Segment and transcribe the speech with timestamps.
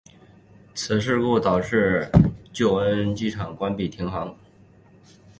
[0.73, 2.09] 此事故导致
[2.51, 4.35] 旧恩施机场关闭停航。